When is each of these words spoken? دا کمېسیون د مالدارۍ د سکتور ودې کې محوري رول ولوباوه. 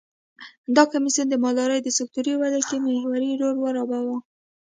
دا 0.75 0.83
کمېسیون 0.91 1.27
د 1.29 1.35
مالدارۍ 1.43 1.79
د 1.83 1.89
سکتور 1.97 2.25
ودې 2.41 2.61
کې 2.67 2.77
محوري 2.85 3.31
رول 3.41 3.57
ولوباوه. 3.59 4.17